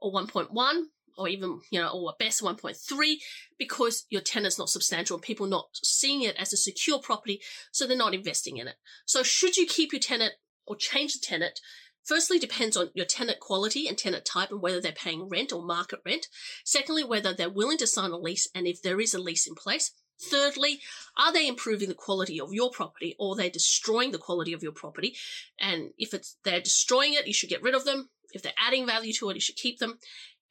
or 0.00 0.12
1.1 0.12 0.82
or 1.18 1.28
even, 1.28 1.60
you 1.70 1.80
know, 1.80 1.88
or 1.88 2.10
at 2.10 2.18
best 2.18 2.42
1.3 2.42 3.14
because 3.58 4.06
your 4.10 4.20
tenant's 4.20 4.58
not 4.58 4.68
substantial 4.68 5.16
and 5.16 5.22
people 5.22 5.46
not 5.46 5.68
seeing 5.82 6.22
it 6.22 6.36
as 6.38 6.52
a 6.52 6.56
secure 6.56 6.98
property, 6.98 7.40
so 7.70 7.86
they're 7.86 7.96
not 7.96 8.14
investing 8.14 8.56
in 8.56 8.68
it. 8.68 8.76
So 9.06 9.22
should 9.22 9.56
you 9.56 9.66
keep 9.66 9.92
your 9.92 10.00
tenant 10.00 10.34
or 10.66 10.76
change 10.76 11.14
the 11.14 11.20
tenant? 11.20 11.60
Firstly, 12.04 12.38
depends 12.38 12.76
on 12.76 12.90
your 12.94 13.06
tenant 13.06 13.40
quality 13.40 13.86
and 13.86 13.96
tenant 13.96 14.24
type 14.24 14.50
and 14.50 14.60
whether 14.60 14.80
they're 14.80 14.92
paying 14.92 15.28
rent 15.28 15.52
or 15.52 15.62
market 15.62 16.00
rent. 16.04 16.26
Secondly, 16.64 17.04
whether 17.04 17.32
they're 17.32 17.50
willing 17.50 17.78
to 17.78 17.86
sign 17.86 18.10
a 18.10 18.18
lease 18.18 18.48
and 18.54 18.66
if 18.66 18.82
there 18.82 19.00
is 19.00 19.14
a 19.14 19.20
lease 19.20 19.46
in 19.46 19.54
place. 19.54 19.92
Thirdly, 20.20 20.80
are 21.16 21.32
they 21.32 21.48
improving 21.48 21.88
the 21.88 21.94
quality 21.94 22.40
of 22.40 22.52
your 22.52 22.70
property 22.70 23.16
or 23.18 23.34
they're 23.34 23.50
destroying 23.50 24.12
the 24.12 24.18
quality 24.18 24.52
of 24.52 24.62
your 24.62 24.72
property? 24.72 25.16
And 25.58 25.90
if 25.98 26.14
it's 26.14 26.36
they're 26.44 26.60
destroying 26.60 27.14
it, 27.14 27.26
you 27.26 27.32
should 27.32 27.48
get 27.48 27.62
rid 27.62 27.74
of 27.74 27.84
them. 27.84 28.10
If 28.32 28.42
they're 28.42 28.52
adding 28.58 28.86
value 28.86 29.12
to 29.14 29.30
it, 29.30 29.34
you 29.34 29.40
should 29.40 29.56
keep 29.56 29.78
them. 29.78 29.98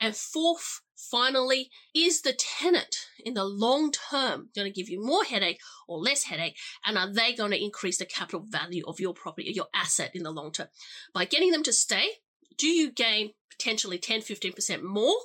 And 0.04 0.16
fourth, 0.16 0.82
finally, 0.96 1.70
is 1.94 2.24
the 2.24 2.34
tenant 2.34 2.96
in 3.24 3.36
the 3.36 3.46
long 3.46 3.92
term 3.92 4.50
going 4.56 4.66
to 4.66 4.74
give 4.74 4.90
you 4.90 5.00
more 5.00 5.24
headache 5.24 5.60
or 5.88 6.00
less 6.00 6.24
headache? 6.24 6.58
And 6.84 6.98
are 6.98 7.14
they 7.14 7.34
going 7.34 7.52
to 7.52 7.64
increase 7.64 8.00
the 8.00 8.06
capital 8.06 8.44
value 8.50 8.84
of 8.88 9.00
your 9.00 9.14
property, 9.14 9.50
or 9.50 9.52
your 9.52 9.68
asset 9.76 10.16
in 10.16 10.24
the 10.24 10.32
long 10.32 10.52
term? 10.52 10.70
By 11.14 11.26
getting 11.26 11.52
them 11.52 11.62
to 11.64 11.72
stay, 11.72 12.10
do 12.58 12.68
you 12.68 12.92
gain 12.92 13.34
potentially 13.52 14.00
10, 14.00 14.22
15% 14.22 14.82
more? 14.82 15.16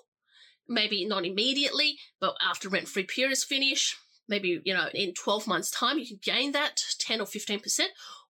Maybe 0.69 1.07
not 1.07 1.25
immediately, 1.25 1.97
but 2.21 2.37
after 2.47 2.69
rent 2.69 2.89
free 2.89 3.05
period 3.05 3.33
is 3.33 3.45
finished, 3.45 3.97
maybe, 4.29 4.61
you 4.65 4.75
know, 4.75 4.89
in 4.93 5.15
12 5.15 5.47
months 5.47 5.71
time, 5.71 5.99
you 5.99 6.07
can 6.07 6.19
gain 6.23 6.53
that 6.53 6.81
10 6.99 7.21
or 7.21 7.27
15%, 7.27 7.81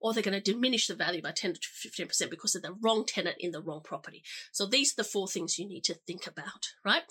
or 0.00 0.12
they're 0.12 0.22
going 0.22 0.40
to 0.40 0.52
diminish 0.52 0.86
the 0.86 0.94
value 0.94 1.22
by 1.22 1.32
10 1.32 1.54
to 1.54 1.60
15% 1.60 2.30
because 2.30 2.54
of 2.54 2.62
the 2.62 2.76
wrong 2.80 3.04
tenant 3.06 3.36
in 3.40 3.52
the 3.52 3.62
wrong 3.62 3.80
property. 3.82 4.22
So 4.52 4.66
these 4.66 4.92
are 4.92 5.02
the 5.02 5.08
four 5.08 5.28
things 5.28 5.58
you 5.58 5.66
need 5.66 5.84
to 5.84 5.94
think 6.06 6.26
about, 6.26 6.68
right? 6.84 7.02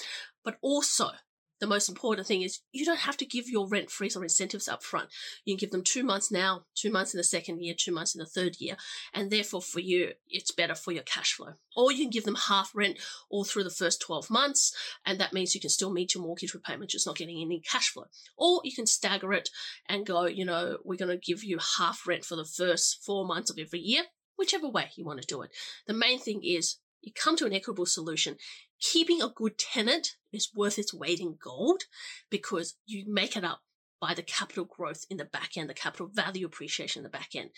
But 0.43 0.57
also, 0.61 1.09
the 1.59 1.67
most 1.67 1.87
important 1.87 2.27
thing 2.27 2.41
is 2.41 2.59
you 2.71 2.85
don't 2.85 2.99
have 2.99 3.17
to 3.17 3.25
give 3.25 3.47
your 3.47 3.67
rent 3.67 3.89
freeze 3.89 4.15
or 4.15 4.23
incentives 4.23 4.67
up 4.67 4.83
front. 4.83 5.09
You 5.45 5.53
can 5.53 5.59
give 5.59 5.71
them 5.71 5.83
two 5.83 6.03
months 6.03 6.31
now, 6.31 6.65
two 6.75 6.91
months 6.91 7.13
in 7.13 7.17
the 7.17 7.23
second 7.23 7.61
year, 7.61 7.73
two 7.77 7.93
months 7.93 8.13
in 8.13 8.19
the 8.19 8.25
third 8.25 8.57
year, 8.59 8.75
and 9.13 9.31
therefore 9.31 9.61
for 9.61 9.79
you, 9.79 10.11
it's 10.27 10.51
better 10.51 10.75
for 10.75 10.91
your 10.91 11.03
cash 11.03 11.33
flow. 11.33 11.53
Or 11.75 11.91
you 11.91 12.03
can 12.03 12.09
give 12.09 12.25
them 12.25 12.35
half 12.35 12.71
rent 12.73 12.97
all 13.29 13.43
through 13.43 13.63
the 13.63 13.69
first 13.69 14.01
12 14.01 14.29
months, 14.29 14.73
and 15.05 15.19
that 15.19 15.33
means 15.33 15.55
you 15.55 15.61
can 15.61 15.69
still 15.69 15.91
meet 15.91 16.13
your 16.13 16.23
mortgage 16.23 16.53
repayment, 16.53 16.91
just 16.91 17.07
not 17.07 17.17
getting 17.17 17.41
any 17.41 17.61
cash 17.61 17.89
flow. 17.89 18.05
Or 18.37 18.61
you 18.63 18.73
can 18.73 18.87
stagger 18.87 19.33
it 19.33 19.49
and 19.87 20.05
go, 20.05 20.25
you 20.25 20.45
know, 20.45 20.77
we're 20.83 20.97
going 20.97 21.17
to 21.17 21.17
give 21.17 21.43
you 21.43 21.59
half 21.77 22.07
rent 22.07 22.25
for 22.25 22.35
the 22.35 22.45
first 22.45 23.03
four 23.03 23.25
months 23.25 23.49
of 23.49 23.57
every 23.59 23.79
year, 23.79 24.03
whichever 24.37 24.67
way 24.67 24.91
you 24.95 25.05
want 25.05 25.21
to 25.21 25.27
do 25.27 25.41
it. 25.41 25.51
The 25.87 25.93
main 25.93 26.19
thing 26.19 26.41
is 26.43 26.77
you 27.05 27.13
come 27.13 27.37
to 27.37 27.45
an 27.45 27.53
equitable 27.53 27.85
solution 27.85 28.35
keeping 28.79 29.21
a 29.21 29.29
good 29.29 29.57
tenant 29.57 30.15
is 30.31 30.53
worth 30.53 30.77
its 30.77 30.93
weight 30.93 31.19
in 31.19 31.37
gold 31.41 31.83
because 32.29 32.75
you 32.85 33.05
make 33.07 33.35
it 33.35 33.43
up 33.43 33.61
by 34.01 34.13
the 34.13 34.21
capital 34.21 34.65
growth 34.65 35.05
in 35.09 35.17
the 35.17 35.25
back 35.25 35.57
end, 35.57 35.69
the 35.69 35.73
capital 35.73 36.07
value 36.07 36.45
appreciation 36.45 36.99
in 36.99 37.03
the 37.03 37.09
back 37.09 37.29
end. 37.35 37.49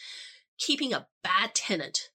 Keeping 0.58 0.94
a 0.94 1.08
bad 1.24 1.54
tenant 1.54 2.10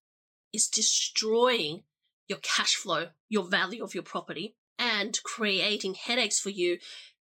is 0.52 0.68
destroying 0.68 1.82
your 2.28 2.38
cash 2.38 2.76
flow, 2.76 3.08
your 3.28 3.44
value 3.44 3.82
of 3.82 3.94
your 3.94 4.02
property, 4.02 4.54
and 4.78 5.22
creating 5.22 5.94
headaches 5.94 6.40
for 6.40 6.50
you 6.50 6.78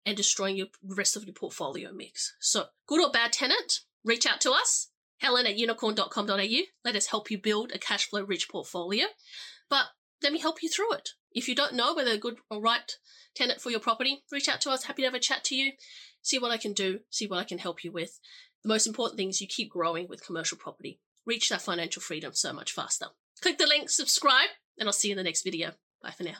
and 0.04 0.16
destroying 0.16 0.56
your 0.56 0.68
rest 0.82 1.16
of 1.16 1.24
your 1.24 1.34
portfolio 1.34 1.92
mix. 1.92 2.34
So, 2.40 2.66
good 2.86 3.04
or 3.04 3.10
bad 3.10 3.32
tenant, 3.32 3.80
reach 4.04 4.26
out 4.26 4.40
to 4.42 4.52
us, 4.52 4.90
helen 5.18 5.46
at 5.46 5.56
unikorn.com.au. 5.56 6.62
Let 6.84 6.96
us 6.96 7.06
help 7.06 7.30
you 7.30 7.38
build 7.38 7.72
a 7.72 7.78
cash 7.78 8.08
flow 8.08 8.22
rich 8.22 8.48
portfolio. 8.48 9.06
But 9.68 9.86
let 10.22 10.32
me 10.32 10.40
help 10.40 10.62
you 10.62 10.68
through 10.68 10.94
it. 10.94 11.10
If 11.32 11.48
you 11.48 11.54
don't 11.54 11.74
know 11.74 11.94
whether 11.94 12.12
a 12.12 12.18
good 12.18 12.36
or 12.50 12.60
right 12.60 12.90
tenant 13.34 13.60
for 13.60 13.70
your 13.70 13.80
property, 13.80 14.24
reach 14.32 14.48
out 14.48 14.60
to 14.62 14.70
us. 14.70 14.84
Happy 14.84 15.02
to 15.02 15.06
have 15.06 15.14
a 15.14 15.20
chat 15.20 15.44
to 15.44 15.54
you, 15.54 15.72
see 16.22 16.38
what 16.38 16.50
I 16.50 16.56
can 16.56 16.72
do, 16.72 17.00
see 17.10 17.26
what 17.26 17.38
I 17.38 17.44
can 17.44 17.58
help 17.58 17.84
you 17.84 17.92
with. 17.92 18.18
The 18.62 18.68
most 18.68 18.86
important 18.86 19.18
thing 19.18 19.28
is 19.28 19.40
you 19.40 19.46
keep 19.46 19.70
growing 19.70 20.08
with 20.08 20.24
commercial 20.24 20.58
property. 20.58 21.00
Reach 21.26 21.48
that 21.50 21.62
financial 21.62 22.00
freedom 22.00 22.32
so 22.34 22.52
much 22.52 22.72
faster. 22.72 23.06
Click 23.42 23.58
the 23.58 23.66
link, 23.66 23.90
subscribe, 23.90 24.48
and 24.78 24.88
I'll 24.88 24.92
see 24.92 25.08
you 25.08 25.12
in 25.12 25.18
the 25.18 25.24
next 25.24 25.42
video. 25.42 25.72
Bye 26.02 26.12
for 26.12 26.24
now. 26.24 26.36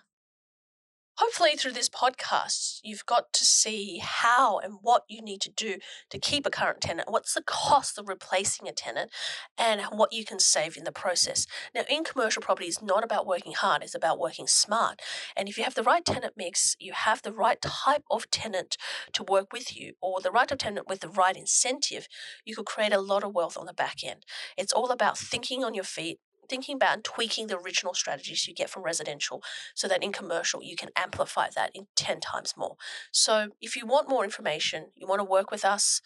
Hopefully, 1.18 1.56
through 1.56 1.72
this 1.72 1.88
podcast, 1.88 2.78
you've 2.84 3.06
got 3.06 3.32
to 3.32 3.42
see 3.42 4.02
how 4.04 4.58
and 4.58 4.74
what 4.82 5.04
you 5.08 5.22
need 5.22 5.40
to 5.40 5.50
do 5.50 5.78
to 6.10 6.18
keep 6.18 6.44
a 6.44 6.50
current 6.50 6.82
tenant, 6.82 7.10
what's 7.10 7.32
the 7.32 7.42
cost 7.42 7.96
of 7.96 8.06
replacing 8.06 8.68
a 8.68 8.72
tenant, 8.72 9.10
and 9.56 9.80
what 9.92 10.12
you 10.12 10.26
can 10.26 10.38
save 10.38 10.76
in 10.76 10.84
the 10.84 10.92
process. 10.92 11.46
Now, 11.74 11.84
in 11.88 12.04
commercial 12.04 12.42
property, 12.42 12.66
it's 12.66 12.82
not 12.82 13.02
about 13.02 13.26
working 13.26 13.54
hard, 13.54 13.82
it's 13.82 13.94
about 13.94 14.18
working 14.18 14.46
smart. 14.46 15.00
And 15.34 15.48
if 15.48 15.56
you 15.56 15.64
have 15.64 15.74
the 15.74 15.82
right 15.82 16.04
tenant 16.04 16.34
mix, 16.36 16.76
you 16.78 16.92
have 16.92 17.22
the 17.22 17.32
right 17.32 17.62
type 17.62 18.04
of 18.10 18.30
tenant 18.30 18.76
to 19.14 19.24
work 19.26 19.54
with 19.54 19.74
you, 19.74 19.94
or 20.02 20.20
the 20.20 20.30
right 20.30 20.52
of 20.52 20.58
tenant 20.58 20.86
with 20.86 21.00
the 21.00 21.08
right 21.08 21.34
incentive, 21.34 22.08
you 22.44 22.54
could 22.54 22.66
create 22.66 22.92
a 22.92 23.00
lot 23.00 23.24
of 23.24 23.32
wealth 23.34 23.56
on 23.56 23.64
the 23.64 23.72
back 23.72 24.04
end. 24.04 24.26
It's 24.58 24.72
all 24.72 24.90
about 24.90 25.16
thinking 25.16 25.64
on 25.64 25.74
your 25.74 25.84
feet, 25.84 26.18
thinking 26.48 26.76
about 26.76 26.94
and 26.94 27.04
tweaking 27.04 27.46
the 27.46 27.58
original 27.58 27.94
strategies 27.94 28.46
you 28.46 28.54
get 28.54 28.70
from 28.70 28.82
residential 28.82 29.42
so 29.74 29.88
that 29.88 30.02
in 30.02 30.12
commercial 30.12 30.62
you 30.62 30.76
can 30.76 30.90
amplify 30.96 31.48
that 31.54 31.70
in 31.74 31.86
10 31.96 32.20
times 32.20 32.54
more. 32.56 32.76
So 33.12 33.48
if 33.60 33.76
you 33.76 33.86
want 33.86 34.08
more 34.08 34.24
information, 34.24 34.86
you 34.94 35.06
want 35.06 35.20
to 35.20 35.24
work 35.24 35.50
with 35.50 35.64
us, 35.64 36.00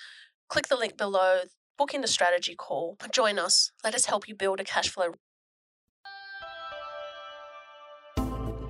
click 0.49 0.69
the 0.69 0.77
link 0.77 0.97
below, 0.97 1.43
book 1.79 1.95
in 1.95 2.01
the 2.01 2.09
strategy 2.09 2.55
call, 2.55 2.97
join 3.13 3.39
us, 3.39 3.73
let 3.83 3.95
us 3.95 4.07
help 4.07 4.29
you 4.29 4.35
build 4.35 4.61
a 4.61 4.65
cash 4.65 4.89
flow. 4.89 5.15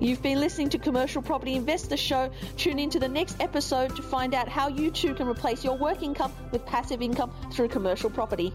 You've 0.01 0.23
been 0.23 0.39
listening 0.39 0.69
to 0.69 0.79
Commercial 0.79 1.21
Property 1.21 1.53
Investor 1.53 1.95
Show. 1.95 2.31
Tune 2.57 2.79
in 2.79 2.89
to 2.89 2.99
the 2.99 3.07
next 3.07 3.39
episode 3.39 3.95
to 3.95 4.01
find 4.01 4.33
out 4.33 4.49
how 4.49 4.67
you 4.67 4.89
too 4.89 5.13
can 5.13 5.27
replace 5.27 5.63
your 5.63 5.77
work 5.77 6.01
income 6.01 6.33
with 6.51 6.65
passive 6.65 7.03
income 7.03 7.31
through 7.51 7.67
commercial 7.67 8.09
property. 8.09 8.51